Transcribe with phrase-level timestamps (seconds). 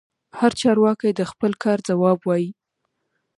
[0.39, 2.49] هر چارواکي د خپل کار ځواب وايي.